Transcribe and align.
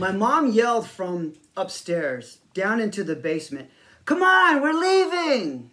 my 0.00 0.12
mom 0.12 0.50
yelled 0.50 0.88
from 0.88 1.34
upstairs 1.56 2.38
down 2.54 2.80
into 2.80 3.04
the 3.04 3.14
basement, 3.14 3.70
Come 4.06 4.22
on, 4.22 4.62
we're 4.62 4.72
leaving! 4.72 5.70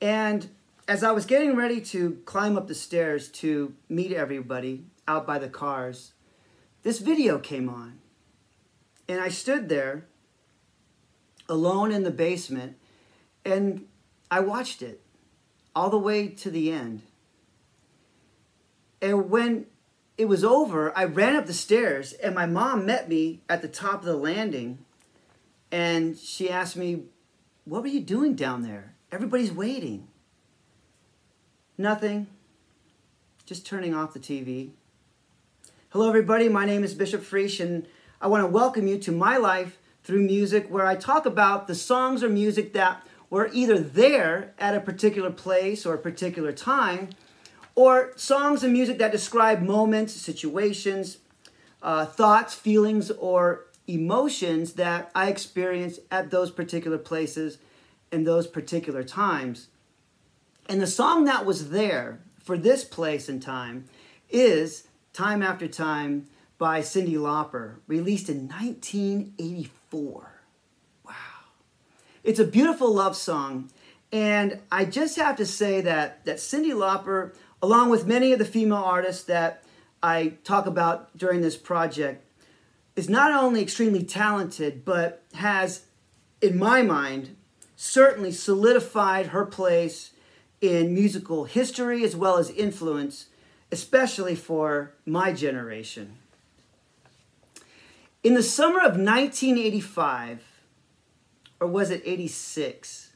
And 0.00 0.50
as 0.88 1.04
I 1.04 1.12
was 1.12 1.24
getting 1.24 1.54
ready 1.54 1.80
to 1.82 2.20
climb 2.24 2.58
up 2.58 2.66
the 2.66 2.74
stairs 2.74 3.28
to 3.28 3.74
meet 3.88 4.12
everybody 4.12 4.86
out 5.06 5.24
by 5.24 5.38
the 5.38 5.48
cars, 5.48 6.14
this 6.82 6.98
video 6.98 7.38
came 7.38 7.68
on. 7.68 7.98
And 9.06 9.20
I 9.20 9.28
stood 9.28 9.68
there 9.68 10.06
alone 11.48 11.92
in 11.92 12.02
the 12.02 12.10
basement 12.10 12.76
and 13.44 13.86
I 14.30 14.40
watched 14.40 14.82
it 14.82 15.00
all 15.76 15.90
the 15.90 15.98
way 15.98 16.28
to 16.28 16.50
the 16.50 16.72
end. 16.72 17.02
And 19.00 19.30
when 19.30 19.66
it 20.20 20.28
was 20.28 20.44
over, 20.44 20.92
I 20.94 21.04
ran 21.04 21.34
up 21.34 21.46
the 21.46 21.54
stairs 21.54 22.12
and 22.12 22.34
my 22.34 22.44
mom 22.44 22.84
met 22.84 23.08
me 23.08 23.40
at 23.48 23.62
the 23.62 23.68
top 23.68 24.00
of 24.00 24.04
the 24.04 24.16
landing 24.16 24.84
and 25.72 26.14
she 26.18 26.50
asked 26.50 26.76
me, 26.76 27.04
What 27.64 27.80
were 27.80 27.88
you 27.88 28.00
doing 28.00 28.34
down 28.34 28.60
there? 28.60 28.92
Everybody's 29.10 29.50
waiting. 29.50 30.08
Nothing. 31.78 32.26
Just 33.46 33.64
turning 33.64 33.94
off 33.94 34.12
the 34.12 34.20
TV. 34.20 34.72
Hello, 35.88 36.06
everybody. 36.06 36.50
My 36.50 36.66
name 36.66 36.84
is 36.84 36.92
Bishop 36.92 37.22
Friesch, 37.22 37.58
and 37.58 37.86
I 38.20 38.26
want 38.26 38.44
to 38.44 38.46
welcome 38.46 38.86
you 38.86 38.98
to 38.98 39.12
my 39.12 39.38
life 39.38 39.78
through 40.04 40.20
music, 40.20 40.66
where 40.68 40.86
I 40.86 40.96
talk 40.96 41.24
about 41.24 41.66
the 41.66 41.74
songs 41.74 42.22
or 42.22 42.28
music 42.28 42.74
that 42.74 43.06
were 43.30 43.48
either 43.54 43.78
there 43.78 44.52
at 44.58 44.76
a 44.76 44.80
particular 44.80 45.30
place 45.30 45.86
or 45.86 45.94
a 45.94 45.98
particular 45.98 46.52
time, 46.52 47.08
or 47.74 48.12
songs 48.16 48.62
and 48.62 48.72
music 48.72 48.98
that 48.98 49.12
describe 49.12 49.62
moments, 49.62 50.12
situations, 50.14 51.18
uh, 51.82 52.06
thoughts, 52.06 52.54
feelings, 52.54 53.10
or 53.10 53.66
emotions 53.86 54.74
that 54.74 55.10
I 55.14 55.28
experience 55.28 55.98
at 56.10 56.30
those 56.30 56.50
particular 56.50 56.98
places 56.98 57.58
in 58.12 58.24
those 58.24 58.46
particular 58.46 59.02
times. 59.02 59.68
And 60.68 60.80
the 60.80 60.86
song 60.86 61.24
that 61.24 61.44
was 61.44 61.70
there 61.70 62.20
for 62.38 62.56
this 62.56 62.84
place 62.84 63.28
and 63.28 63.42
time 63.42 63.86
is 64.28 64.86
Time 65.12 65.42
After 65.42 65.66
Time 65.66 66.26
by 66.58 66.80
Cyndi 66.80 67.14
Lauper, 67.14 67.76
released 67.86 68.28
in 68.28 68.46
1984. 68.46 70.32
Wow. 71.04 71.12
It's 72.22 72.38
a 72.38 72.44
beautiful 72.44 72.92
love 72.92 73.16
song. 73.16 73.70
And 74.12 74.60
I 74.70 74.84
just 74.84 75.16
have 75.16 75.36
to 75.36 75.46
say 75.46 75.80
that, 75.80 76.24
that 76.24 76.36
Cyndi 76.36 76.72
Lauper, 76.72 77.34
along 77.62 77.90
with 77.90 78.06
many 78.06 78.32
of 78.32 78.38
the 78.38 78.44
female 78.44 78.78
artists 78.78 79.24
that 79.24 79.62
I 80.02 80.34
talk 80.44 80.66
about 80.66 81.16
during 81.16 81.40
this 81.40 81.56
project, 81.56 82.24
is 82.96 83.08
not 83.08 83.32
only 83.32 83.62
extremely 83.62 84.02
talented, 84.02 84.84
but 84.84 85.22
has, 85.34 85.86
in 86.40 86.58
my 86.58 86.82
mind, 86.82 87.36
certainly 87.76 88.32
solidified 88.32 89.28
her 89.28 89.44
place 89.44 90.12
in 90.60 90.92
musical 90.92 91.44
history 91.44 92.04
as 92.04 92.14
well 92.14 92.36
as 92.36 92.50
influence, 92.50 93.26
especially 93.72 94.34
for 94.34 94.92
my 95.06 95.32
generation. 95.32 96.16
In 98.22 98.34
the 98.34 98.42
summer 98.42 98.80
of 98.80 98.98
1985, 98.98 100.42
or 101.60 101.66
was 101.66 101.90
it 101.90 102.02
86? 102.04 103.09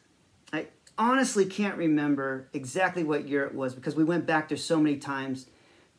Honestly 0.97 1.45
can't 1.45 1.77
remember 1.77 2.49
exactly 2.53 3.03
what 3.03 3.29
year 3.29 3.45
it 3.45 3.55
was 3.55 3.75
because 3.75 3.97
we 3.97 4.05
went 4.05 4.27
back 4.27 4.49
there 4.49 4.59
so 4.59 4.79
many 4.79 4.97
times 4.97 5.47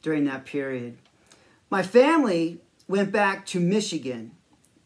during 0.02 0.26
that 0.26 0.46
period. 0.46 0.98
My 1.70 1.84
family 1.84 2.62
went 2.88 3.12
back 3.12 3.46
to 3.48 3.60
Michigan 3.60 4.32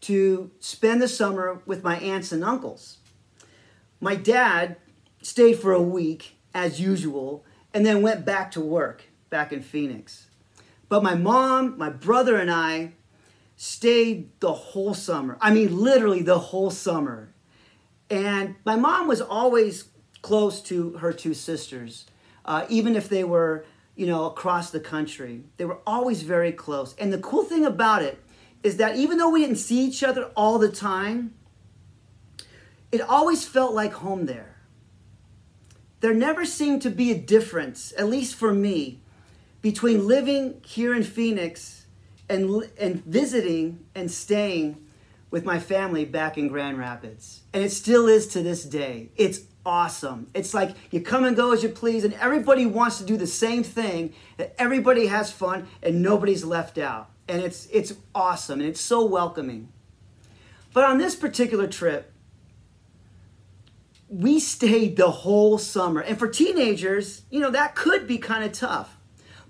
to 0.02 0.50
spend 0.58 1.00
the 1.00 1.08
summer 1.08 1.60
with 1.66 1.84
my 1.84 1.98
aunts 1.98 2.32
and 2.32 2.42
uncles. 2.42 2.98
My 4.00 4.14
dad 4.14 4.76
stayed 5.22 5.58
for 5.58 5.72
a 5.72 5.82
week 5.82 6.36
as 6.54 6.80
usual, 6.80 7.44
and 7.72 7.86
then 7.86 8.02
went 8.02 8.24
back 8.24 8.50
to 8.52 8.60
work 8.60 9.04
back 9.28 9.52
in 9.52 9.62
Phoenix. 9.62 10.26
But 10.88 11.02
my 11.02 11.14
mom, 11.14 11.78
my 11.78 11.90
brother, 11.90 12.36
and 12.36 12.50
I 12.50 12.92
stayed 13.56 14.30
the 14.40 14.52
whole 14.52 14.94
summer. 14.94 15.38
I 15.40 15.52
mean, 15.52 15.76
literally 15.76 16.22
the 16.22 16.38
whole 16.38 16.70
summer. 16.70 17.32
And 18.08 18.56
my 18.64 18.74
mom 18.74 19.06
was 19.06 19.20
always 19.20 19.84
close 20.22 20.60
to 20.62 20.92
her 20.98 21.12
two 21.12 21.34
sisters, 21.34 22.06
uh, 22.44 22.66
even 22.68 22.96
if 22.96 23.08
they 23.08 23.24
were, 23.24 23.64
you 23.96 24.06
know, 24.06 24.26
across 24.26 24.70
the 24.70 24.80
country. 24.80 25.42
They 25.56 25.64
were 25.64 25.78
always 25.86 26.22
very 26.22 26.52
close. 26.52 26.94
And 26.96 27.12
the 27.12 27.18
cool 27.18 27.44
thing 27.44 27.64
about 27.64 28.02
it 28.02 28.22
is 28.62 28.76
that 28.76 28.96
even 28.96 29.18
though 29.18 29.30
we 29.30 29.40
didn't 29.40 29.56
see 29.56 29.84
each 29.84 30.02
other 30.02 30.26
all 30.36 30.58
the 30.58 30.70
time, 30.70 31.34
it 32.92 33.00
always 33.00 33.44
felt 33.44 33.74
like 33.74 33.92
home 33.92 34.26
there 34.26 34.50
there 36.00 36.14
never 36.14 36.44
seemed 36.44 36.82
to 36.82 36.90
be 36.90 37.10
a 37.10 37.18
difference, 37.18 37.92
at 37.96 38.08
least 38.08 38.34
for 38.34 38.52
me, 38.52 39.00
between 39.62 40.08
living 40.08 40.60
here 40.64 40.94
in 40.94 41.02
Phoenix 41.02 41.86
and, 42.28 42.64
and 42.78 43.04
visiting 43.04 43.84
and 43.94 44.10
staying 44.10 44.82
with 45.30 45.44
my 45.44 45.60
family 45.60 46.04
back 46.04 46.38
in 46.38 46.48
Grand 46.48 46.78
Rapids. 46.78 47.42
And 47.52 47.62
it 47.62 47.70
still 47.70 48.08
is 48.08 48.26
to 48.28 48.42
this 48.42 48.64
day. 48.64 49.10
It's 49.16 49.40
awesome. 49.70 50.26
It's 50.34 50.52
like 50.52 50.74
you 50.90 51.00
come 51.00 51.24
and 51.24 51.36
go 51.36 51.52
as 51.52 51.62
you 51.62 51.68
please, 51.68 52.02
and 52.02 52.12
everybody 52.14 52.66
wants 52.66 52.98
to 52.98 53.04
do 53.04 53.16
the 53.16 53.26
same 53.26 53.62
thing, 53.62 54.12
that 54.36 54.52
everybody 54.58 55.06
has 55.06 55.30
fun 55.30 55.68
and 55.80 56.02
nobody's 56.02 56.44
left 56.44 56.76
out. 56.76 57.08
And 57.28 57.40
it's, 57.40 57.66
it's 57.66 57.94
awesome 58.12 58.58
and 58.58 58.68
it's 58.68 58.80
so 58.80 59.04
welcoming. 59.04 59.68
But 60.72 60.82
on 60.82 60.98
this 60.98 61.14
particular 61.14 61.68
trip, 61.68 62.12
we 64.08 64.40
stayed 64.40 64.96
the 64.96 65.12
whole 65.12 65.56
summer. 65.56 66.00
And 66.00 66.18
for 66.18 66.26
teenagers, 66.26 67.22
you 67.30 67.38
know, 67.38 67.52
that 67.52 67.76
could 67.76 68.08
be 68.08 68.18
kind 68.18 68.42
of 68.42 68.50
tough, 68.50 68.96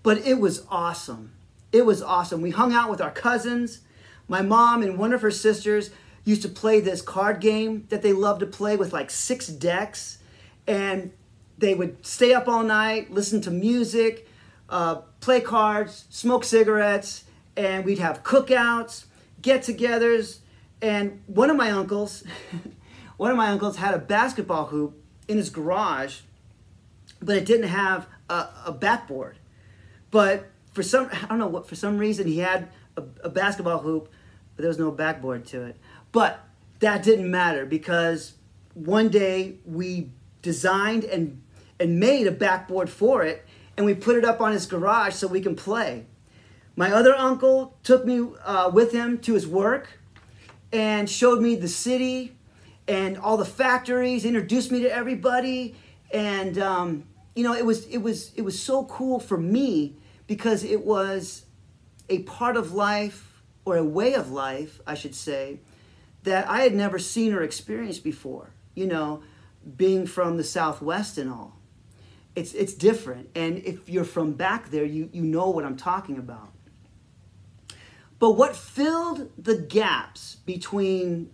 but 0.02 0.19
it 0.19 0.38
was 0.38 0.66
awesome. 0.69 1.32
It 1.72 1.87
was 1.87 2.02
awesome. 2.02 2.42
We 2.42 2.50
hung 2.50 2.75
out 2.75 2.91
with 2.91 3.00
our 3.00 3.10
cousins. 3.10 3.81
My 4.28 4.42
mom 4.42 4.82
and 4.82 4.98
one 4.98 5.14
of 5.14 5.22
her 5.22 5.31
sisters 5.31 5.91
used 6.25 6.42
to 6.42 6.48
play 6.48 6.81
this 6.81 7.03
card 7.03 7.41
game 7.41 7.86
that 7.88 8.03
they 8.03 8.12
loved 8.12 8.41
to 8.41 8.47
play 8.47 8.76
with 8.76 8.92
like 8.92 9.10
six 9.10 9.47
decks. 9.47 10.19
And 10.66 11.12
they 11.58 11.75
would 11.75 12.06
stay 12.06 12.32
up 12.32 12.48
all 12.48 12.62
night, 12.62 13.10
listen 13.10 13.41
to 13.42 13.50
music, 13.50 14.28
uh, 14.69 14.97
play 15.20 15.41
cards, 15.41 16.04
smoke 16.10 16.44
cigarettes, 16.44 17.25
and 17.56 17.84
we'd 17.84 17.98
have 17.98 18.22
cookouts, 18.22 19.06
get 19.42 19.62
togethers. 19.62 20.38
And 20.81 21.22
one 21.26 21.50
of 21.50 21.56
my 21.56 21.70
uncles, 21.70 22.25
One 23.20 23.31
of 23.31 23.37
my 23.37 23.48
uncles 23.48 23.76
had 23.76 23.92
a 23.92 23.98
basketball 23.98 24.64
hoop 24.64 24.98
in 25.28 25.37
his 25.37 25.50
garage, 25.50 26.20
but 27.20 27.37
it 27.37 27.44
didn't 27.44 27.69
have 27.69 28.06
a, 28.31 28.48
a 28.64 28.72
backboard. 28.72 29.37
But 30.10 30.48
for 30.72 30.82
some, 30.82 31.10
I 31.12 31.26
don't 31.26 31.38
know 31.38 31.47
what, 31.47 31.69
for 31.69 31.75
some 31.75 31.98
reason 31.98 32.26
he 32.26 32.38
had 32.38 32.70
a, 32.97 33.02
a 33.22 33.28
basketball 33.28 33.81
hoop, 33.81 34.08
but 34.56 34.62
there 34.62 34.69
was 34.69 34.78
no 34.78 34.91
backboard 34.91 35.44
to 35.48 35.64
it. 35.64 35.76
But 36.12 36.44
that 36.81 37.03
didn't 37.03 37.31
matter 37.31 37.66
because 37.66 38.34
one 38.75 39.09
day 39.09 39.56
we 39.65 40.10
designed 40.43 41.04
and 41.04 41.43
and 41.78 41.98
made 41.98 42.26
a 42.26 42.31
backboard 42.31 42.91
for 42.91 43.25
it 43.25 43.47
and 43.76 43.87
we 43.87 43.94
put 43.94 44.16
it 44.16 44.25
up 44.25 44.41
on 44.41 44.53
his 44.53 44.66
garage 44.66 45.15
so 45.15 45.26
we 45.26 45.41
can 45.41 45.56
play. 45.56 46.04
My 46.76 46.93
other 46.93 47.15
uncle 47.15 47.76
took 47.82 48.04
me 48.04 48.28
uh, 48.44 48.70
with 48.72 48.93
him 48.93 49.19
to 49.20 49.34
his 49.34 49.47
work 49.47 49.99
and 50.72 51.09
showed 51.09 51.41
me 51.41 51.56
the 51.56 51.69
city 51.69 52.37
and 52.87 53.16
all 53.19 53.37
the 53.37 53.44
factories, 53.44 54.25
introduced 54.25 54.70
me 54.70 54.81
to 54.81 54.93
everybody, 54.93 55.76
and 56.12 56.59
um, 56.59 57.04
you 57.34 57.44
know, 57.44 57.54
it 57.54 57.65
was 57.65 57.87
it 57.87 57.99
was 57.99 58.32
it 58.34 58.43
was 58.43 58.60
so 58.60 58.84
cool 58.84 59.20
for 59.20 59.38
me 59.38 59.97
because 60.26 60.65
it 60.65 60.84
was 60.84 61.47
a 62.09 62.20
part 62.20 62.56
of 62.56 62.72
life 62.72 63.43
or 63.65 63.76
a 63.76 63.84
way 63.84 64.15
of 64.15 64.31
life, 64.31 64.81
I 64.87 64.94
should 64.94 65.14
say, 65.14 65.61
that 66.22 66.49
I 66.49 66.61
had 66.61 66.75
never 66.75 66.99
seen 66.99 67.32
or 67.32 67.43
experienced 67.43 68.05
before. 68.05 68.50
You 68.75 68.87
know, 68.87 69.22
being 69.76 70.06
from 70.06 70.37
the 70.37 70.44
Southwest 70.44 71.19
and 71.19 71.31
all, 71.31 71.58
it's 72.34 72.52
it's 72.55 72.75
different. 72.75 73.31
And 73.34 73.58
if 73.58 73.88
you're 73.88 74.05
from 74.05 74.32
back 74.32 74.70
there, 74.70 74.84
you 74.84 75.08
you 75.12 75.22
know 75.22 75.50
what 75.50 75.64
I'm 75.64 75.76
talking 75.76 76.19
about. 76.19 76.52
But 78.20 78.32
what 78.32 78.55
filled 78.55 79.31
the 79.38 79.56
gaps 79.56 80.37
between 80.44 81.31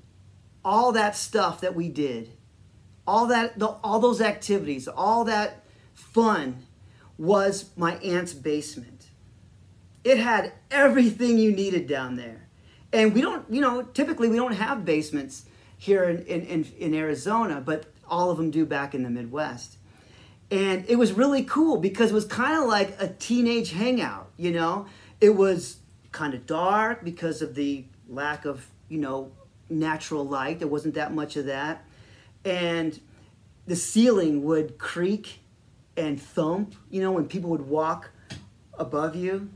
all 0.65 0.93
that 0.93 1.17
stuff 1.17 1.61
that 1.61 1.75
we 1.75 1.89
did, 1.89 2.33
all 3.07 3.27
that, 3.27 3.59
the, 3.59 3.67
all 3.67 3.99
those 3.99 4.21
activities, 4.21 4.87
all 4.89 5.25
that 5.25 5.65
fun 5.95 6.65
was 7.19 7.71
my 7.77 7.97
aunt's 7.97 8.33
basement. 8.33 9.07
It 10.05 10.19
had 10.19 10.53
everything 10.71 11.39
you 11.39 11.51
needed 11.51 11.89
down 11.89 12.15
there. 12.15 12.46
And 12.97 13.13
we 13.13 13.21
don't, 13.21 13.45
you 13.53 13.61
know, 13.61 13.83
typically 13.83 14.31
we 14.31 14.37
don't 14.37 14.55
have 14.55 14.87
basements 14.87 15.45
here 15.77 16.05
in, 16.05 16.23
in, 16.23 16.65
in, 16.79 16.95
Arizona, 16.95 17.61
but 17.61 17.93
all 18.09 18.31
of 18.31 18.39
them 18.39 18.51
do 18.51 18.65
back 18.65 18.95
in 18.95 19.03
the 19.03 19.11
Midwest. 19.11 19.77
And 20.51 20.83
it 20.89 20.97
was 20.97 21.13
really 21.13 21.45
cool 21.45 21.77
because 21.77 22.13
it 22.13 22.15
was 22.15 22.25
kind 22.25 22.59
of 22.59 22.67
like 22.67 22.97
a 22.99 23.09
teenage 23.09 23.73
hangout, 23.73 24.31
you 24.39 24.51
know? 24.51 24.87
It 25.21 25.37
was 25.37 25.77
kind 26.11 26.33
of 26.33 26.47
dark 26.47 27.05
because 27.05 27.43
of 27.43 27.55
the 27.55 27.85
lack 28.09 28.47
of, 28.47 28.67
you 28.89 28.97
know, 28.97 29.31
natural 29.69 30.27
light. 30.27 30.59
There 30.59 30.67
wasn't 30.67 30.95
that 30.95 31.13
much 31.13 31.37
of 31.37 31.45
that. 31.45 31.85
And 32.47 32.99
the 33.67 33.77
ceiling 33.77 34.43
would 34.45 34.79
creak 34.79 35.41
and 35.99 36.19
thump, 36.19 36.75
you 36.89 37.03
know, 37.03 37.13
when 37.13 37.29
people 37.29 37.51
would 37.51 37.69
walk 37.69 38.09
above 38.79 39.15
you. 39.15 39.51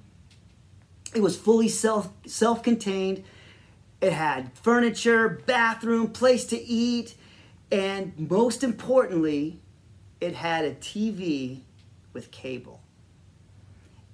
It 1.15 1.23
was 1.23 1.37
fully 1.37 1.69
self 1.69 2.11
self-contained. 2.27 3.25
It 4.01 4.13
had 4.13 4.53
furniture, 4.55 5.43
bathroom, 5.47 6.09
place 6.09 6.45
to 6.47 6.61
eat, 6.61 7.15
and 7.71 8.13
most 8.19 8.65
importantly, 8.65 9.61
it 10.21 10.35
had 10.35 10.65
a 10.65 10.75
TV 10.75 11.61
with 12.13 12.31
cable. 12.31 12.81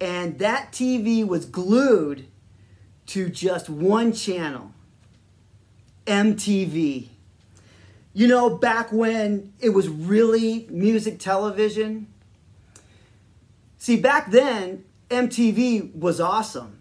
And 0.00 0.38
that 0.38 0.72
TV 0.72 1.26
was 1.26 1.46
glued 1.46 2.26
to 3.06 3.28
just 3.28 3.68
one 3.70 4.12
channel 4.12 4.72
MTV. 6.06 7.08
You 8.12 8.26
know, 8.26 8.50
back 8.50 8.92
when 8.92 9.52
it 9.60 9.70
was 9.70 9.88
really 9.88 10.66
music 10.70 11.18
television. 11.18 12.08
See, 13.78 13.96
back 13.96 14.30
then, 14.30 14.84
MTV 15.10 15.94
was 15.94 16.20
awesome. 16.20 16.78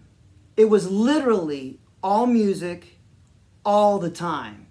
It 0.56 0.70
was 0.70 0.90
literally 0.90 1.78
all 2.02 2.26
music 2.26 2.98
all 3.64 3.98
the 3.98 4.10
time. 4.10 4.66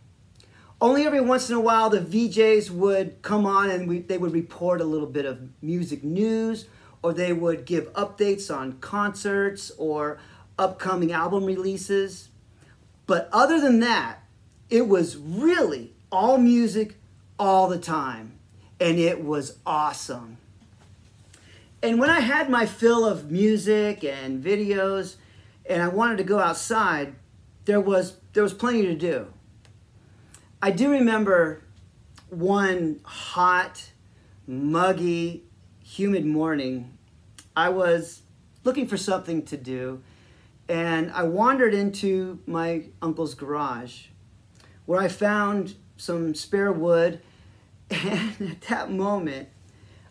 Only 0.82 1.04
every 1.06 1.22
once 1.22 1.50
in 1.50 1.56
a 1.56 1.60
while, 1.60 1.90
the 1.90 2.00
VJs 2.00 2.70
would 2.72 3.22
come 3.22 3.46
on 3.46 3.70
and 3.70 3.88
we, 3.88 4.00
they 4.00 4.18
would 4.18 4.34
report 4.34 4.82
a 4.82 4.86
little 4.86 5.08
bit 5.08 5.26
of 5.26 5.40
music 5.62 6.04
news, 6.04 6.66
or 7.02 7.14
they 7.14 7.34
would 7.34 7.66
give 7.66 7.92
updates 7.94 8.56
on 8.56 8.74
concerts 8.80 9.72
or 9.78 10.20
upcoming 10.58 11.12
album 11.12 11.46
releases. 11.46 12.30
But 13.06 13.30
other 13.32 13.60
than 13.60 13.80
that, 13.82 14.24
it 14.70 14.88
was 14.88 15.18
really 15.18 15.94
all 16.12 16.38
music 16.38 16.96
all 17.38 17.68
the 17.68 17.80
time. 17.80 18.40
And 18.80 19.00
it 19.00 19.24
was 19.24 19.58
awesome. 19.66 20.38
And 21.82 22.00
when 22.00 22.10
I 22.10 22.20
had 22.20 22.50
my 22.50 22.66
fill 22.66 23.06
of 23.06 23.32
music 23.32 24.04
and 24.04 24.44
videos 24.44 25.18
and 25.68 25.82
I 25.82 25.88
wanted 25.88 26.18
to 26.18 26.24
go 26.24 26.40
outside, 26.40 27.16
there 27.66 27.82
was 27.82 28.18
there 28.34 28.44
was 28.44 28.54
plenty 28.54 28.84
to 28.84 28.96
do. 28.96 29.28
I 30.62 30.72
do 30.72 30.92
remember 30.92 31.64
one 32.30 33.00
hot, 33.04 33.92
muggy, 34.48 35.44
humid 35.84 36.26
morning. 36.26 36.98
I 37.56 37.70
was 37.70 38.22
looking 38.64 38.88
for 38.88 38.98
something 38.98 39.44
to 39.44 39.58
do 39.58 40.02
and 40.68 41.12
I 41.12 41.24
wandered 41.24 41.74
into 41.74 42.40
my 42.48 42.86
uncle's 43.02 43.36
garage 43.36 44.08
where 44.86 45.00
I 45.00 45.08
found 45.08 45.76
some 45.98 46.36
spare 46.36 46.72
wood. 46.72 47.22
And 47.92 48.50
at 48.50 48.62
that 48.62 48.92
moment, 48.92 49.48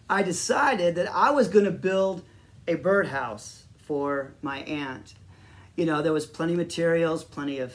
I 0.09 0.23
decided 0.23 0.95
that 0.95 1.13
I 1.13 1.33
was 1.33 1.49
going 1.49 1.65
to 1.65 1.73
build 1.73 2.23
a 2.69 2.77
birdhouse 2.77 3.65
for 3.79 4.35
my 4.43 4.59
aunt. 4.61 5.15
You 5.77 5.87
know, 5.87 6.03
there 6.03 6.13
was 6.13 6.27
plenty 6.27 6.53
of 6.53 6.59
materials, 6.59 7.25
plenty 7.25 7.59
of 7.59 7.75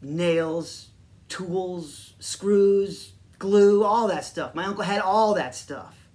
nails, 0.00 0.88
tools, 1.28 2.14
screws, 2.18 3.12
glue, 3.38 3.84
all 3.84 4.08
that 4.08 4.24
stuff. 4.24 4.54
My 4.54 4.64
uncle 4.64 4.84
had 4.84 5.00
all 5.00 5.34
that 5.34 5.54
stuff. 5.54 6.08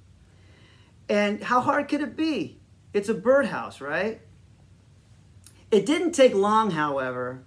And 1.07 1.43
how 1.43 1.61
hard 1.61 1.87
could 1.87 2.01
it 2.01 2.15
be? 2.15 2.59
It's 2.93 3.09
a 3.09 3.13
birdhouse, 3.13 3.81
right? 3.81 4.21
It 5.71 5.85
didn't 5.85 6.13
take 6.13 6.33
long, 6.33 6.71
however, 6.71 7.43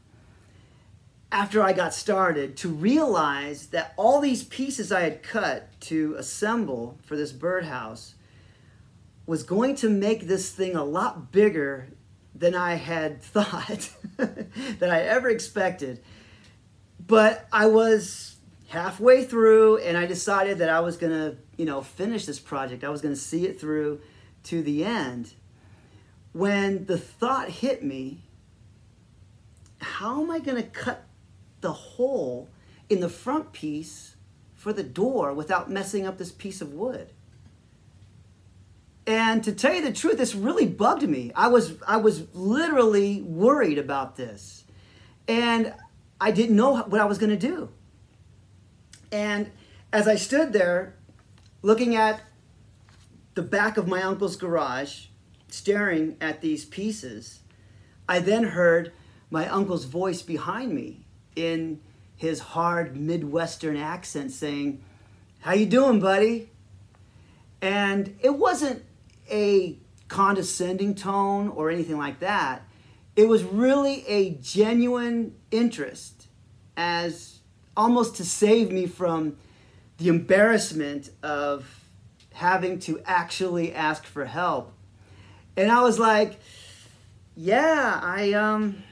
after 1.33 1.63
I 1.63 1.73
got 1.73 1.95
started 1.95 2.57
to 2.59 2.69
realize 2.69 3.69
that 3.69 3.95
all 3.97 4.21
these 4.21 4.45
pieces 4.45 4.93
I 4.93 5.01
had 5.01 5.23
cut 5.23 5.69
to 5.83 6.15
assemble 6.17 6.99
for 7.03 7.17
this 7.17 7.33
birdhouse 7.33 8.15
was 9.27 9.43
going 9.43 9.75
to 9.77 9.89
make 9.89 10.27
this 10.27 10.51
thing 10.51 10.77
a 10.77 10.85
lot 10.85 11.33
bigger 11.33 11.89
than 12.35 12.55
I 12.55 12.75
had 12.75 13.23
thought, 13.35 13.91
that 14.17 14.91
I 14.91 15.01
ever 15.03 15.29
expected. 15.29 16.03
But 17.05 17.47
I 17.53 17.67
was 17.67 18.37
halfway 18.69 19.25
through 19.25 19.79
and 19.79 19.97
I 19.97 20.07
decided 20.07 20.59
that 20.59 20.69
I 20.69 20.81
was 20.81 20.97
going 20.97 21.13
to, 21.13 21.37
you 21.57 21.65
know, 21.65 21.83
finish 21.83 22.25
this 22.27 22.39
project. 22.39 22.85
I 22.85 22.89
was 22.89 23.03
going 23.03 23.15
to 23.15 23.21
see 23.21 23.47
it 23.47 23.61
through 23.61 24.01
to 24.45 24.63
the 24.63 24.85
end. 24.85 25.35
When 26.33 26.87
the 26.87 26.97
thought 26.97 27.51
hit 27.51 27.85
me, 27.85 28.23
how 29.79 30.23
am 30.23 30.31
I 30.31 30.39
going 30.39 30.57
to 30.57 30.69
cut 30.69 31.05
the 31.63 31.73
hole 31.73 32.49
in 32.89 33.01
the 33.01 33.09
front 33.09 33.53
piece 33.53 34.17
for 34.55 34.73
the 34.73 34.83
door 34.83 35.33
without 35.33 35.71
messing 35.71 36.07
up 36.07 36.19
this 36.19 36.31
piece 36.31 36.61
of 36.61 36.75
wood. 36.75 37.11
And 39.07 39.43
to 39.45 39.53
tell 39.53 39.75
you 39.75 39.83
the 39.83 39.93
truth, 39.93 40.19
this 40.19 40.35
really 40.35 40.67
bugged 40.67 41.03
me. 41.03 41.33
I 41.35 41.49
was 41.49 41.75
I 41.87 41.97
was 41.97 42.33
literally 42.35 43.23
worried 43.23 43.79
about 43.79 44.17
this. 44.17 44.65
And 45.27 45.75
I 46.21 46.31
didn't 46.31 46.57
know 46.57 46.77
what 46.83 47.01
I 47.01 47.05
was 47.05 47.19
going 47.19 47.31
to 47.31 47.37
do. 47.37 47.71
And 49.11 49.51
as 49.93 50.07
I 50.07 50.15
stood 50.15 50.53
there 50.53 50.95
looking 51.63 51.97
at 51.97 52.23
the 53.35 53.43
back 53.43 53.77
of 53.77 53.89
my 53.89 54.03
uncle's 54.03 54.37
garage, 54.37 55.07
staring 55.49 56.17
at 56.21 56.41
these 56.41 56.65
pieces, 56.65 57.41
I 58.09 58.21
then 58.21 58.45
heard 58.45 58.93
my 59.31 59.49
uncle's 59.49 59.85
voice 59.85 60.23
behind 60.23 60.73
me 60.73 61.05
in 61.35 61.81
his 62.17 62.39
hard 62.41 62.97
Midwestern 62.97 63.77
accent 63.77 64.31
saying, 64.31 64.83
How 65.41 65.55
you 65.55 65.67
doing, 65.67 65.99
buddy? 65.99 66.51
And 67.61 68.17
it 68.21 68.37
wasn't 68.39 68.85
a 69.31 69.79
condescending 70.09 70.95
tone 70.95 71.49
or 71.49 71.71
anything 71.71 71.99
like 71.99 72.21
that. 72.21 72.63
It 73.17 73.29
was 73.29 73.45
really 73.45 74.07
a 74.07 74.31
genuine 74.31 75.35
interest 75.51 76.29
as 76.77 77.41
almost 77.77 78.17
to 78.17 78.25
save 78.25 78.71
me 78.71 78.87
from 78.87 79.37
the 79.99 80.09
embarrassment 80.09 81.11
of 81.23 81.83
having 82.33 82.79
to 82.81 83.01
actually 83.05 83.75
ask 83.75 84.05
for 84.05 84.25
help. 84.25 84.73
And 85.57 85.71
I 85.71 85.83
was 85.83 85.99
like, 85.99 86.41
yeah, 87.37 88.01
I 88.03 88.33
um 88.33 88.83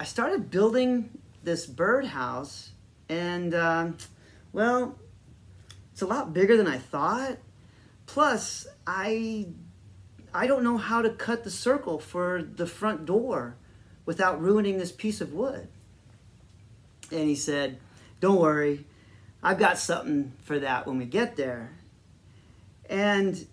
I 0.00 0.04
started 0.04 0.50
building 0.50 1.10
this 1.42 1.66
birdhouse, 1.66 2.70
and 3.08 3.54
uh, 3.54 3.88
well, 4.52 4.98
it's 5.92 6.02
a 6.02 6.06
lot 6.06 6.32
bigger 6.32 6.56
than 6.56 6.66
I 6.66 6.78
thought. 6.78 7.38
Plus, 8.06 8.66
I 8.86 9.48
I 10.34 10.46
don't 10.46 10.64
know 10.64 10.76
how 10.76 11.02
to 11.02 11.10
cut 11.10 11.44
the 11.44 11.50
circle 11.50 11.98
for 11.98 12.42
the 12.42 12.66
front 12.66 13.06
door 13.06 13.56
without 14.04 14.40
ruining 14.40 14.78
this 14.78 14.92
piece 14.92 15.20
of 15.20 15.32
wood. 15.32 15.68
And 17.10 17.28
he 17.28 17.34
said, 17.34 17.78
Don't 18.20 18.40
worry, 18.40 18.86
I've 19.42 19.58
got 19.58 19.78
something 19.78 20.32
for 20.42 20.58
that 20.58 20.86
when 20.86 20.98
we 20.98 21.04
get 21.04 21.36
there. 21.36 21.72
And, 22.88 23.46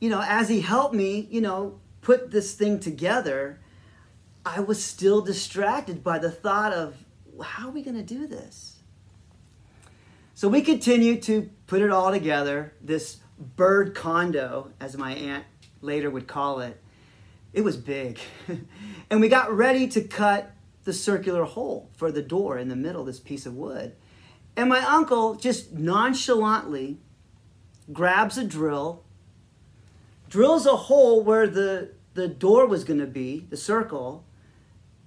you 0.00 0.10
know, 0.10 0.22
as 0.26 0.48
he 0.48 0.60
helped 0.60 0.94
me, 0.94 1.26
you 1.30 1.40
know, 1.40 1.78
put 2.00 2.30
this 2.30 2.54
thing 2.54 2.80
together, 2.80 3.60
I 4.44 4.60
was 4.60 4.82
still 4.82 5.20
distracted 5.20 6.02
by 6.02 6.18
the 6.18 6.30
thought 6.30 6.72
of 6.72 6.96
how 7.42 7.68
are 7.68 7.70
we 7.70 7.82
going 7.82 7.96
to 7.96 8.02
do 8.02 8.26
this? 8.26 8.76
So 10.34 10.48
we 10.48 10.62
continued 10.62 11.22
to 11.24 11.50
put 11.66 11.82
it 11.82 11.90
all 11.90 12.12
together, 12.12 12.72
this 12.80 13.18
bird 13.56 13.94
condo, 13.94 14.72
as 14.80 14.96
my 14.96 15.12
aunt 15.12 15.44
later 15.80 16.10
would 16.10 16.26
call 16.26 16.60
it. 16.60 16.80
It 17.52 17.62
was 17.62 17.76
big. 17.76 18.18
and 19.10 19.20
we 19.20 19.28
got 19.28 19.52
ready 19.52 19.88
to 19.88 20.02
cut 20.02 20.52
the 20.84 20.92
circular 20.92 21.44
hole 21.44 21.90
for 21.94 22.10
the 22.12 22.22
door 22.22 22.58
in 22.58 22.68
the 22.68 22.76
middle 22.76 23.04
this 23.04 23.20
piece 23.20 23.46
of 23.46 23.54
wood. 23.54 23.94
And 24.56 24.68
my 24.68 24.80
uncle 24.80 25.34
just 25.34 25.72
nonchalantly 25.72 26.98
grabs 27.92 28.36
a 28.36 28.44
drill, 28.44 29.04
drills 30.28 30.66
a 30.66 30.76
hole 30.76 31.22
where 31.22 31.46
the, 31.46 31.92
the 32.14 32.28
door 32.28 32.66
was 32.66 32.84
going 32.84 33.00
to 33.00 33.06
be, 33.06 33.46
the 33.50 33.56
circle, 33.56 34.24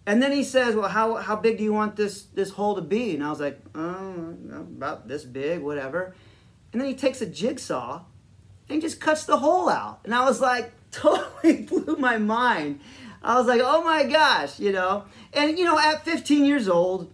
and 0.06 0.22
then 0.22 0.32
he 0.32 0.44
says, 0.44 0.76
"Well, 0.76 0.90
how 0.90 1.16
how 1.16 1.36
big 1.36 1.58
do 1.58 1.64
you 1.64 1.74
want 1.74 1.96
this 1.96 2.24
this 2.24 2.52
hole 2.52 2.76
to 2.76 2.82
be?" 2.82 3.14
And 3.14 3.24
I 3.24 3.30
was 3.30 3.40
like, 3.40 3.60
"Oh, 3.76 4.36
about 4.52 5.08
this 5.08 5.24
big, 5.24 5.62
whatever." 5.62 6.16
And 6.72 6.82
then 6.82 6.88
he 6.88 6.96
takes 6.96 7.22
a 7.22 7.26
jigsaw 7.26 8.04
and 8.70 8.82
just 8.82 9.00
cuts 9.00 9.26
the 9.26 9.38
hole 9.38 9.70
out. 9.70 10.00
And 10.04 10.14
I 10.14 10.26
was 10.26 10.42
like, 10.42 10.72
totally 10.92 11.64
blew 11.64 11.96
my 11.98 12.18
mind. 12.18 12.80
I 13.24 13.38
was 13.38 13.48
like, 13.48 13.62
"Oh 13.64 13.84
my 13.84 14.04
gosh," 14.04 14.60
you 14.60 14.72
know. 14.72 15.06
And 15.34 15.58
you 15.58 15.66
know, 15.66 15.78
at 15.80 16.04
15 16.04 16.44
years 16.46 16.68
old 16.68 17.12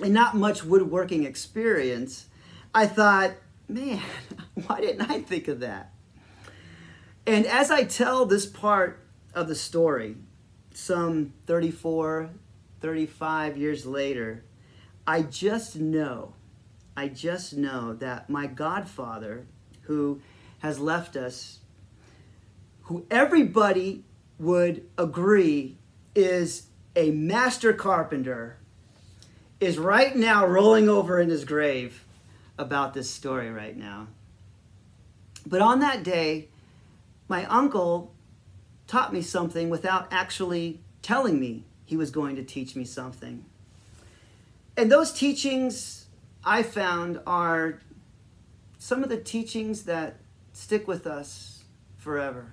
and 0.00 0.14
not 0.14 0.36
much 0.36 0.64
woodworking 0.64 1.24
experience, 1.24 2.26
I 2.74 2.86
thought, 2.86 3.32
"Man, 3.68 4.00
why 4.66 4.80
didn't 4.80 5.10
I 5.10 5.20
think 5.20 5.48
of 5.48 5.60
that?" 5.60 5.92
And 7.26 7.46
as 7.46 7.70
I 7.70 7.84
tell 7.84 8.26
this 8.26 8.46
part 8.46 9.04
of 9.34 9.48
the 9.48 9.54
story, 9.54 10.16
some 10.72 11.32
34, 11.46 12.30
35 12.80 13.56
years 13.56 13.86
later, 13.86 14.44
I 15.06 15.22
just 15.22 15.76
know, 15.76 16.34
I 16.96 17.08
just 17.08 17.54
know 17.54 17.94
that 17.94 18.28
my 18.28 18.46
godfather, 18.46 19.46
who 19.82 20.20
has 20.62 20.78
left 20.78 21.16
us, 21.16 21.58
who 22.82 23.04
everybody 23.10 24.04
would 24.38 24.88
agree 24.96 25.76
is 26.14 26.66
a 26.94 27.10
master 27.10 27.72
carpenter, 27.72 28.56
is 29.58 29.76
right 29.76 30.14
now 30.14 30.46
rolling 30.46 30.88
over 30.88 31.20
in 31.20 31.28
his 31.28 31.44
grave 31.44 32.04
about 32.56 32.94
this 32.94 33.10
story 33.10 33.50
right 33.50 33.76
now. 33.76 34.06
But 35.44 35.62
on 35.62 35.80
that 35.80 36.04
day, 36.04 36.48
my 37.26 37.44
uncle 37.46 38.12
taught 38.86 39.12
me 39.12 39.20
something 39.20 39.68
without 39.68 40.12
actually 40.12 40.78
telling 41.02 41.40
me 41.40 41.64
he 41.84 41.96
was 41.96 42.12
going 42.12 42.36
to 42.36 42.44
teach 42.44 42.76
me 42.76 42.84
something. 42.84 43.44
And 44.76 44.92
those 44.92 45.12
teachings 45.12 46.06
I 46.44 46.62
found 46.62 47.18
are 47.26 47.80
some 48.78 49.02
of 49.02 49.08
the 49.08 49.16
teachings 49.16 49.82
that 49.84 50.18
stick 50.52 50.86
with 50.86 51.06
us 51.06 51.64
forever. 51.96 52.52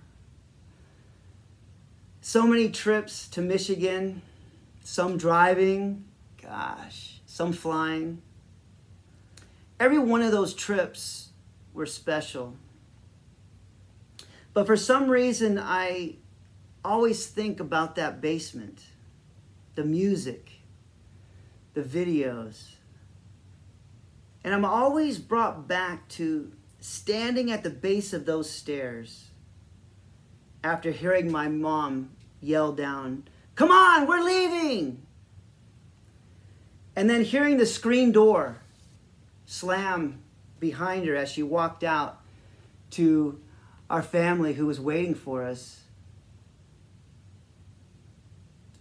So 2.21 2.45
many 2.45 2.69
trips 2.69 3.27
to 3.29 3.41
Michigan, 3.41 4.21
some 4.83 5.17
driving, 5.17 6.05
gosh, 6.41 7.21
some 7.25 7.53
flying. 7.53 8.21
Every 9.79 9.99
one 9.99 10.21
of 10.21 10.31
those 10.31 10.53
trips 10.53 11.29
were 11.73 11.85
special. 11.85 12.55
But 14.53 14.67
for 14.67 14.75
some 14.75 15.09
reason, 15.09 15.57
I 15.57 16.15
always 16.83 17.27
think 17.27 17.59
about 17.59 17.95
that 17.95 18.19
basement, 18.19 18.83
the 19.75 19.83
music, 19.83 20.51
the 21.73 21.81
videos. 21.81 22.71
And 24.43 24.53
I'm 24.53 24.65
always 24.65 25.17
brought 25.17 25.67
back 25.67 26.07
to 26.09 26.51
standing 26.79 27.51
at 27.51 27.63
the 27.63 27.69
base 27.69 28.13
of 28.13 28.25
those 28.25 28.49
stairs 28.49 29.25
after 30.63 30.91
hearing 30.91 31.31
my 31.31 31.47
mom 31.47 32.11
yell 32.41 32.71
down, 32.71 33.23
Come 33.55 33.71
on, 33.71 34.07
we're 34.07 34.21
leaving! 34.21 35.05
And 36.95 37.09
then 37.09 37.23
hearing 37.23 37.57
the 37.57 37.65
screen 37.65 38.11
door 38.11 38.57
slam 39.45 40.21
behind 40.59 41.07
her 41.07 41.15
as 41.15 41.31
she 41.31 41.43
walked 41.43 41.83
out 41.83 42.21
to 42.91 43.39
our 43.89 44.03
family 44.03 44.53
who 44.53 44.65
was 44.65 44.79
waiting 44.79 45.15
for 45.15 45.43
us 45.43 45.81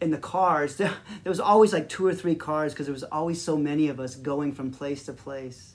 in 0.00 0.10
the 0.10 0.18
cars 0.18 0.76
there, 0.76 0.92
was 1.24 1.40
always 1.40 1.72
like 1.72 1.88
two 1.88 2.06
or 2.06 2.14
three 2.14 2.34
cars 2.34 2.72
because 2.72 2.86
there 2.86 2.92
was 2.92 3.04
always 3.04 3.40
so 3.40 3.56
many 3.56 3.88
of 3.88 3.98
us 3.98 4.14
going 4.14 4.52
from 4.52 4.70
place 4.70 5.04
to 5.04 5.12
place 5.12 5.74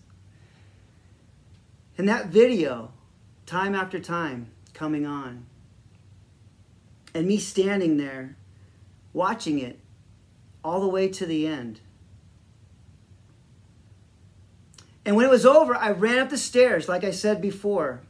and 1.97 2.07
that 2.07 2.27
video 2.27 2.91
time 3.45 3.75
after 3.75 3.99
time 3.99 4.51
coming 4.73 5.05
on. 5.05 5.45
And 7.13 7.27
me 7.27 7.37
standing 7.37 7.97
there 7.97 8.35
watching 9.13 9.59
it 9.59 9.79
all 10.63 10.81
the 10.81 10.87
way 10.87 11.07
to 11.07 11.25
the 11.25 11.45
end. 11.45 11.81
And 15.05 15.15
when 15.15 15.25
it 15.25 15.29
was 15.29 15.45
over 15.45 15.75
i 15.75 15.91
ran 15.91 16.19
up 16.19 16.29
the 16.29 16.37
stairs 16.37 16.87
like 16.87 17.03
i 17.03 17.11
said 17.11 17.41
before. 17.41 18.01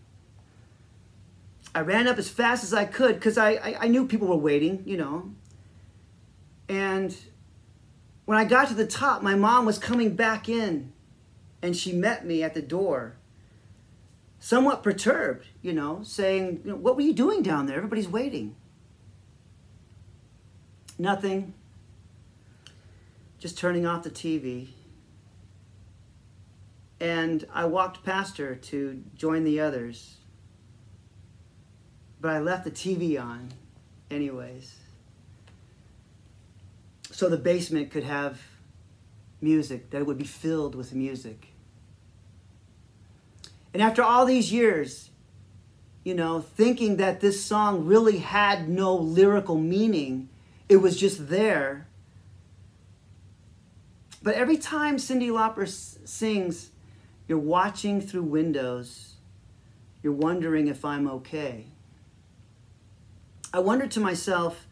I 1.76 1.82
ran 1.82 2.08
up 2.08 2.18
as 2.18 2.30
fast 2.30 2.64
as 2.64 2.74
I 2.74 2.86
could 2.86 3.16
because 3.16 3.38
I, 3.38 3.54
I, 3.54 3.78
I, 3.82 3.88
knew 3.88 4.06
people 4.06 4.28
were 4.28 4.36
waiting, 4.36 4.84
you 4.86 4.96
know. 4.96 5.32
And 6.70 7.16
when 8.26 8.38
I 8.38 8.46
got 8.46 8.68
to 8.68 8.76
the 8.76 8.86
top, 8.86 9.24
my 9.24 9.34
mom 9.34 9.66
was 9.66 9.80
coming 9.80 10.16
back 10.16 10.48
in 10.48 10.94
and 11.64 11.76
she 11.76 11.92
met 11.92 12.28
me 12.28 12.44
at 12.44 12.54
the 12.54 12.62
door, 12.62 13.16
somewhat 14.44 14.84
perturbed, 14.84 15.46
you 15.62 15.72
know, 15.72 16.02
saying, 16.04 16.58
What 16.66 16.98
were 16.98 17.02
you 17.02 17.14
doing 17.14 17.42
down 17.42 17.66
there? 17.66 17.78
Everybody's 17.78 18.10
waiting. 18.10 18.56
Nothing. 21.00 21.54
Just 23.40 23.58
turning 23.58 23.86
off 23.86 24.04
the 24.04 24.10
TV. 24.10 24.68
And 27.00 27.46
I 27.54 27.66
walked 27.66 28.04
past 28.04 28.38
her 28.38 28.56
to 28.56 29.04
join 29.16 29.46
the 29.46 29.60
others 29.60 30.18
but 32.24 32.32
I 32.32 32.40
left 32.40 32.64
the 32.64 32.72
TV 32.72 33.22
on 33.22 33.50
anyways. 34.10 34.78
So 37.12 37.28
the 37.28 37.38
basement 37.38 37.92
could 37.92 38.06
have 38.06 38.40
music, 39.42 39.90
that 39.90 39.98
it 39.98 40.08
would 40.08 40.18
be 40.18 40.24
filled 40.24 40.74
with 40.74 40.94
music. 40.94 41.53
And 43.74 43.82
after 43.82 44.04
all 44.04 44.26
these 44.26 44.52
years, 44.52 45.10
you 46.04 46.14
know, 46.14 46.42
thinking 46.42 46.98
that 46.98 47.22
this 47.22 47.44
song 47.44 47.86
really 47.86 48.20
had 48.20 48.70
no 48.70 48.94
lyrical 48.94 49.58
meaning, 49.58 50.30
it 50.70 50.78
was 50.78 51.00
just 51.00 51.30
there. 51.30 51.88
But 54.22 54.36
every 54.36 54.58
time 54.58 54.98
Cyndi 54.98 55.30
Lauper 55.30 55.68
sings, 55.68 56.70
you're 57.28 57.38
watching 57.38 58.00
through 58.00 58.24
windows, 58.24 59.16
you're 60.02 60.14
wondering 60.14 60.68
if 60.68 60.86
I'm 60.86 61.08
okay. 61.08 61.66
I 63.54 63.60
wondered 63.60 63.92
to 63.92 64.00
myself, 64.00 64.68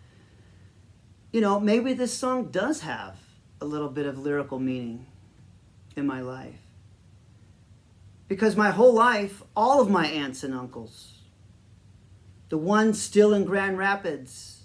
you 1.31 1.39
know, 1.39 1.59
maybe 1.59 1.93
this 1.93 2.13
song 2.17 2.49
does 2.51 2.81
have 2.81 3.15
a 3.61 3.65
little 3.65 3.89
bit 3.89 4.05
of 4.05 4.19
lyrical 4.19 4.59
meaning 4.59 5.05
in 5.95 6.05
my 6.05 6.21
life. 6.21 6.59
Because 8.31 8.55
my 8.55 8.69
whole 8.71 8.93
life, 8.93 9.43
all 9.57 9.81
of 9.81 9.89
my 9.89 10.07
aunts 10.07 10.41
and 10.41 10.53
uncles, 10.53 11.15
the 12.47 12.57
ones 12.57 13.01
still 13.01 13.33
in 13.33 13.43
Grand 13.43 13.77
Rapids 13.77 14.63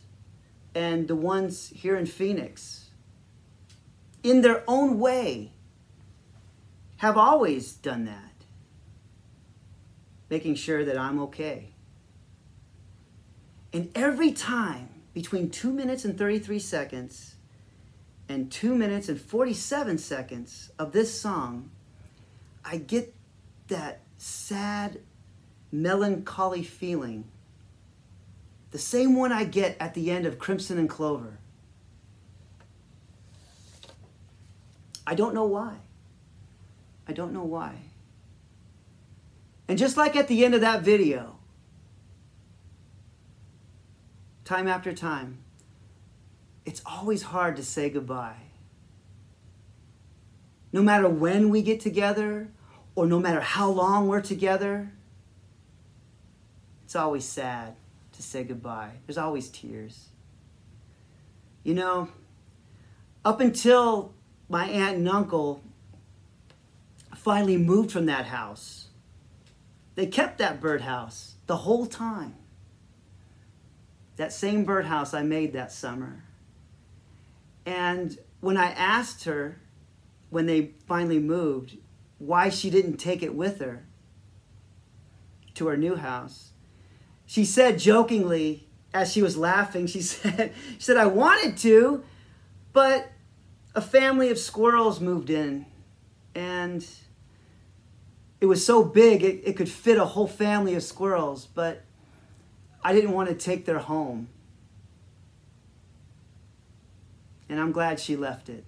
and 0.73 1.09
the 1.09 1.17
ones 1.17 1.73
here 1.75 1.97
in 1.97 2.07
Phoenix, 2.07 2.91
in 4.23 4.43
their 4.43 4.63
own 4.69 5.01
way, 5.01 5.51
have 6.99 7.17
always 7.19 7.73
done 7.73 8.05
that, 8.05 8.45
making 10.31 10.55
sure 10.55 10.85
that 10.85 10.97
I'm 10.97 11.19
okay. 11.23 11.73
And 13.73 13.91
every 13.97 14.31
time 14.31 14.91
between 15.13 15.51
2 15.51 15.73
minutes 15.73 16.05
and 16.05 16.17
33 16.17 16.61
seconds 16.61 17.35
and 18.29 18.49
2 18.49 18.77
minutes 18.77 19.09
and 19.09 19.21
47 19.21 19.99
seconds 19.99 20.71
of 20.79 20.93
this 20.93 21.21
song, 21.21 21.73
I 22.65 22.77
get 22.77 23.13
that 23.69 24.01
sad, 24.17 25.01
melancholy 25.73 26.63
feeling. 26.63 27.25
The 28.71 28.79
same 28.79 29.17
one 29.17 29.33
I 29.33 29.45
get 29.45 29.77
at 29.81 29.95
the 29.95 30.11
end 30.11 30.27
of 30.27 30.39
Crimson 30.39 30.79
and 30.79 30.89
Clover. 30.89 31.39
I 35.07 35.15
don't 35.15 35.35
know 35.35 35.47
why. 35.47 35.77
I 37.07 37.13
don't 37.13 37.33
know 37.33 37.45
why. 37.45 37.77
And 39.69 39.79
just 39.79 39.97
like 39.97 40.17
at 40.17 40.29
the 40.29 40.45
end 40.45 40.55
of 40.55 40.61
that 40.61 40.83
video, 40.83 41.39
time 44.45 44.69
after 44.69 44.93
time, 44.93 45.39
it's 46.65 46.83
always 46.85 47.23
hard 47.23 47.57
to 47.57 47.63
say 47.63 47.89
goodbye. 47.89 48.43
No 50.73 50.83
matter 50.83 51.09
when 51.09 51.51
we 51.51 51.63
get 51.63 51.81
together, 51.81 52.49
or 52.97 53.07
no 53.07 53.21
matter 53.21 53.41
how 53.41 53.71
long 53.71 54.09
we're 54.09 54.21
together, 54.21 54.91
it's 56.85 56.97
always 56.97 57.25
sad 57.25 57.77
to 58.13 58.23
say 58.23 58.43
goodbye. 58.43 58.91
There's 59.07 59.19
always 59.19 59.49
tears. 59.49 60.09
You 61.63 61.75
know, 61.75 62.09
up 63.25 63.41
until 63.41 64.13
my 64.49 64.67
aunt 64.67 64.97
and 64.97 65.09
uncle 65.09 65.63
finally 67.15 67.57
moved 67.57 67.93
from 67.93 68.07
that 68.07 68.27
house, 68.27 68.89
they 69.95 70.07
kept 70.07 70.39
that 70.39 70.61
birdhouse 70.61 71.35
the 71.47 71.57
whole 71.59 71.87
time 71.87 72.35
that 74.17 74.33
same 74.33 74.65
birdhouse 74.65 75.15
I 75.15 75.23
made 75.23 75.53
that 75.53 75.71
summer. 75.71 76.25
And 77.65 78.19
when 78.41 78.57
I 78.57 78.71
asked 78.71 79.25
her, 79.25 79.59
when 80.31 80.47
they 80.47 80.73
finally 80.87 81.19
moved, 81.19 81.77
why 82.19 82.49
she 82.49 82.71
didn't 82.71 82.97
take 82.97 83.23
it 83.23 83.35
with 83.35 83.61
her 83.61 83.85
to 85.55 85.67
her 85.69 85.77
new 85.77 85.97
house, 85.97 86.51
she 87.25 87.45
said 87.45 87.79
jokingly, 87.79 88.69
as 88.95 89.13
she 89.13 89.23
was 89.23 89.37
laughing, 89.37 89.87
she 89.87 90.01
said, 90.03 90.53
she 90.75 90.81
said, 90.81 90.97
I 90.97 91.07
wanted 91.07 91.57
to, 91.59 92.05
but 92.73 93.11
a 93.75 93.81
family 93.81 94.31
of 94.31 94.39
squirrels 94.39 95.01
moved 95.01 95.31
in 95.31 95.67
and 96.35 96.87
it 98.41 98.47
was 98.47 98.65
so 98.65 98.85
big 98.85 99.23
it, 99.23 99.43
it 99.45 99.57
could 99.57 99.69
fit 99.69 99.99
a 99.99 100.05
whole 100.05 100.27
family 100.27 100.75
of 100.75 100.83
squirrels, 100.83 101.47
but 101.47 101.83
I 102.83 102.93
didn't 102.93 103.13
want 103.13 103.29
to 103.29 103.35
take 103.35 103.65
their 103.65 103.79
home. 103.79 104.29
and 107.49 107.61
I'm 107.61 107.73
glad 107.73 108.01
she 108.01 108.17
left 108.17 108.49
it. 108.49 108.65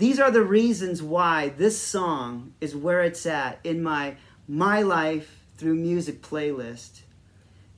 These 0.00 0.18
are 0.18 0.30
the 0.30 0.42
reasons 0.42 1.02
why 1.02 1.50
this 1.50 1.78
song 1.78 2.54
is 2.58 2.74
where 2.74 3.02
it's 3.02 3.26
at 3.26 3.60
in 3.62 3.82
my 3.82 4.16
My 4.48 4.80
Life 4.80 5.44
Through 5.58 5.74
Music 5.74 6.22
playlist. 6.22 7.02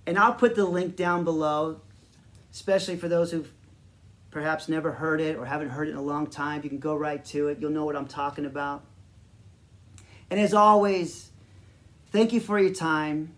And 0.06 0.16
I'll 0.16 0.32
put 0.32 0.54
the 0.54 0.64
link 0.64 0.94
down 0.94 1.24
below, 1.24 1.80
especially 2.52 2.94
for 2.94 3.08
those 3.08 3.32
who've 3.32 3.52
perhaps 4.30 4.68
never 4.68 4.92
heard 4.92 5.20
it 5.20 5.36
or 5.36 5.46
haven't 5.46 5.70
heard 5.70 5.88
it 5.88 5.90
in 5.90 5.96
a 5.96 6.02
long 6.02 6.28
time. 6.28 6.60
You 6.62 6.68
can 6.68 6.78
go 6.78 6.94
right 6.94 7.24
to 7.24 7.48
it. 7.48 7.58
You'll 7.60 7.72
know 7.72 7.84
what 7.84 7.96
I'm 7.96 8.06
talking 8.06 8.46
about. 8.46 8.84
And 10.30 10.38
as 10.38 10.54
always, 10.54 11.28
thank 12.12 12.32
you 12.32 12.38
for 12.38 12.56
your 12.56 12.72
time. 12.72 13.34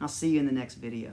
I'll 0.00 0.08
see 0.08 0.30
you 0.30 0.40
in 0.40 0.46
the 0.46 0.52
next 0.52 0.76
video. 0.76 1.12